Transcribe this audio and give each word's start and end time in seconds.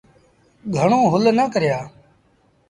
گھڻون 0.75 1.03
هل 1.11 1.25
نا 1.37 1.45
ڪريآ۔ 1.53 1.79